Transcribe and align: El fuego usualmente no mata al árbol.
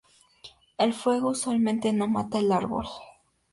El 0.79 0.93
fuego 0.95 1.29
usualmente 1.29 1.93
no 1.93 2.07
mata 2.07 2.39
al 2.39 2.51
árbol. 2.51 2.87